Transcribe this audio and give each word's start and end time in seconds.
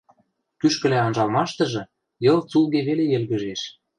Кӱшкӹлӓ 0.59 0.97
анжалмаштыжы 1.07 1.83
Йыл 2.25 2.39
цулге 2.49 2.79
веле 2.87 3.05
йӹлгӹжеш. 3.11 3.61